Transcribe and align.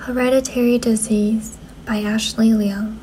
Hereditary 0.00 0.76
Disease 0.76 1.56
by 1.86 2.00
Ashley 2.02 2.50
Leung. 2.50 2.98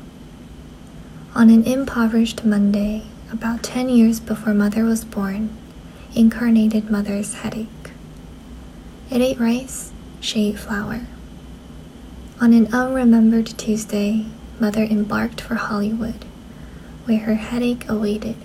On 1.34 1.50
an 1.50 1.64
impoverished 1.64 2.44
Monday, 2.44 3.02
about 3.32 3.64
10 3.64 3.88
years 3.88 4.20
before 4.20 4.54
Mother 4.54 4.84
was 4.84 5.04
born, 5.04 5.50
incarnated 6.14 6.90
Mother's 6.90 7.34
headache. 7.34 7.90
It 9.10 9.20
ate 9.20 9.40
rice, 9.40 9.92
she 10.20 10.50
ate 10.50 10.60
flour. 10.60 11.06
On 12.40 12.52
an 12.52 12.68
unremembered 12.72 13.58
Tuesday, 13.58 14.26
Mother 14.60 14.84
embarked 14.84 15.40
for 15.40 15.56
Hollywood, 15.56 16.24
where 17.06 17.18
her 17.20 17.34
headache 17.34 17.88
awaited. 17.88 18.36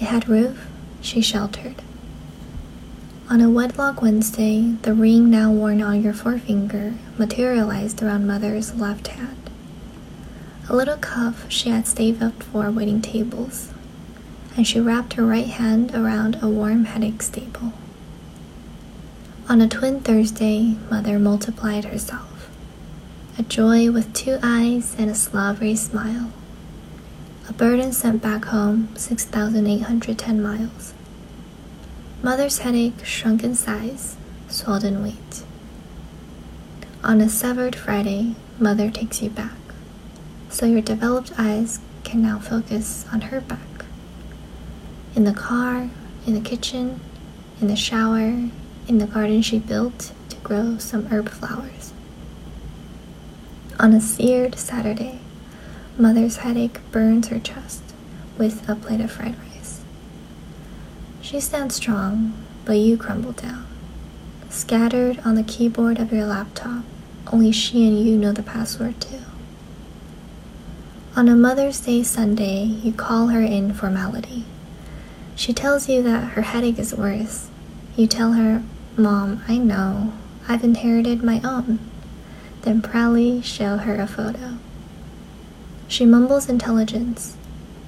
It 0.00 0.06
had 0.06 0.28
roof, 0.28 0.66
she 1.00 1.20
sheltered. 1.20 1.80
On 3.28 3.40
a 3.40 3.50
wedlock 3.50 4.00
Wednesday, 4.02 4.76
the 4.82 4.94
ring 4.94 5.28
now 5.28 5.50
worn 5.50 5.82
on 5.82 6.00
your 6.00 6.12
forefinger 6.14 6.94
materialized 7.18 8.00
around 8.00 8.24
Mother's 8.24 8.76
left 8.76 9.08
hand. 9.08 9.50
A 10.68 10.76
little 10.76 10.96
cuff 10.96 11.44
she 11.50 11.70
had 11.70 11.88
saved 11.88 12.22
up 12.22 12.40
for 12.44 12.70
waiting 12.70 13.02
tables, 13.02 13.72
and 14.56 14.64
she 14.64 14.78
wrapped 14.78 15.14
her 15.14 15.26
right 15.26 15.48
hand 15.48 15.92
around 15.92 16.38
a 16.40 16.48
warm 16.48 16.84
headache 16.84 17.20
staple. 17.20 17.72
On 19.48 19.60
a 19.60 19.68
twin 19.68 20.00
Thursday, 20.02 20.76
Mother 20.88 21.18
multiplied 21.18 21.84
herself, 21.86 22.48
a 23.36 23.42
joy 23.42 23.90
with 23.90 24.14
two 24.14 24.38
eyes 24.40 24.94
and 25.00 25.10
a 25.10 25.16
slobbery 25.16 25.74
smile, 25.74 26.30
a 27.48 27.52
burden 27.52 27.92
sent 27.92 28.22
back 28.22 28.44
home 28.46 28.88
6,810 28.96 30.40
miles. 30.40 30.94
Mother's 32.26 32.58
headache 32.58 33.04
shrunk 33.04 33.44
in 33.44 33.54
size, 33.54 34.16
swelled 34.48 34.82
in 34.82 35.00
weight. 35.00 35.44
On 37.04 37.20
a 37.20 37.28
severed 37.28 37.76
Friday, 37.76 38.34
Mother 38.58 38.90
takes 38.90 39.22
you 39.22 39.30
back, 39.30 39.56
so 40.50 40.66
your 40.66 40.80
developed 40.80 41.30
eyes 41.38 41.78
can 42.02 42.22
now 42.22 42.40
focus 42.40 43.06
on 43.12 43.20
her 43.20 43.40
back. 43.40 43.84
In 45.14 45.22
the 45.22 45.32
car, 45.32 45.88
in 46.26 46.34
the 46.34 46.40
kitchen, 46.40 46.98
in 47.60 47.68
the 47.68 47.76
shower, 47.76 48.50
in 48.88 48.98
the 48.98 49.06
garden 49.06 49.40
she 49.40 49.60
built 49.60 50.10
to 50.28 50.36
grow 50.38 50.78
some 50.78 51.06
herb 51.06 51.28
flowers. 51.28 51.92
On 53.78 53.92
a 53.92 54.00
seared 54.00 54.58
Saturday, 54.58 55.20
Mother's 55.96 56.38
headache 56.38 56.80
burns 56.90 57.28
her 57.28 57.38
chest 57.38 57.84
with 58.36 58.68
a 58.68 58.74
plate 58.74 59.00
of 59.00 59.12
fried 59.12 59.38
rice. 59.38 59.55
She 61.26 61.40
stands 61.40 61.74
strong, 61.74 62.34
but 62.64 62.74
you 62.74 62.96
crumble 62.96 63.32
down. 63.32 63.66
Scattered 64.48 65.18
on 65.24 65.34
the 65.34 65.42
keyboard 65.42 65.98
of 65.98 66.12
your 66.12 66.24
laptop, 66.24 66.84
only 67.32 67.50
she 67.50 67.84
and 67.84 67.98
you 67.98 68.16
know 68.16 68.30
the 68.30 68.44
password 68.44 69.00
to. 69.00 69.18
On 71.16 71.28
a 71.28 71.34
Mother's 71.34 71.80
Day 71.80 72.04
Sunday, 72.04 72.62
you 72.62 72.92
call 72.92 73.26
her 73.26 73.42
in 73.42 73.74
formality. 73.74 74.44
She 75.34 75.52
tells 75.52 75.88
you 75.88 76.00
that 76.04 76.34
her 76.34 76.42
headache 76.42 76.78
is 76.78 76.94
worse. 76.94 77.50
You 77.96 78.06
tell 78.06 78.34
her, 78.34 78.62
Mom, 78.96 79.42
I 79.48 79.58
know. 79.58 80.12
I've 80.46 80.62
inherited 80.62 81.24
my 81.24 81.40
own. 81.42 81.80
Then 82.62 82.80
proudly 82.80 83.42
show 83.42 83.78
her 83.78 83.96
a 83.96 84.06
photo. 84.06 84.58
She 85.88 86.06
mumbles 86.06 86.48
intelligence, 86.48 87.36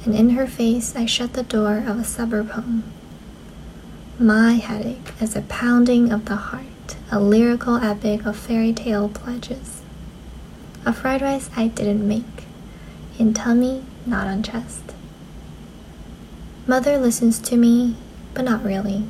and 0.04 0.12
in 0.12 0.30
her 0.30 0.48
face 0.48 0.96
I 0.96 1.06
shut 1.06 1.34
the 1.34 1.44
door 1.44 1.84
of 1.86 2.00
a 2.00 2.04
suburb 2.04 2.50
home 2.50 2.82
my 4.18 4.54
headache 4.54 5.12
is 5.20 5.36
a 5.36 5.42
pounding 5.42 6.10
of 6.10 6.24
the 6.24 6.34
heart, 6.34 6.96
a 7.08 7.20
lyrical 7.20 7.76
epic 7.76 8.26
of 8.26 8.36
fairy 8.36 8.72
tale 8.72 9.08
pledges. 9.08 9.82
A 10.84 10.92
fried 10.92 11.22
rice 11.22 11.48
I 11.56 11.68
didn't 11.68 12.06
make, 12.06 12.24
in 13.16 13.32
tummy, 13.32 13.84
not 14.06 14.26
on 14.26 14.42
chest. 14.42 14.82
Mother 16.66 16.98
listens 16.98 17.38
to 17.38 17.56
me, 17.56 17.96
but 18.34 18.44
not 18.44 18.64
really. 18.64 19.04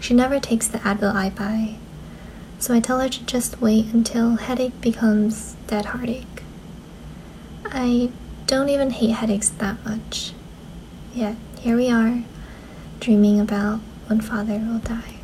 She 0.00 0.12
never 0.12 0.40
takes 0.40 0.66
the 0.66 0.78
Advil 0.78 1.14
I 1.14 1.30
buy, 1.30 1.76
so 2.58 2.74
I 2.74 2.80
tell 2.80 2.98
her 2.98 3.08
to 3.08 3.24
just 3.24 3.60
wait 3.60 3.94
until 3.94 4.36
headache 4.36 4.80
becomes 4.80 5.54
dead 5.68 5.84
heartache. 5.86 6.42
I 7.66 8.10
don't 8.48 8.68
even 8.68 8.90
hate 8.90 9.12
headaches 9.12 9.50
that 9.50 9.84
much. 9.84 10.32
Yet 11.14 11.36
here 11.60 11.76
we 11.76 11.88
are, 11.88 12.24
dreaming 12.98 13.38
about 13.38 13.78
when 14.12 14.20
father 14.20 14.58
will 14.58 14.78
die. 14.80 15.21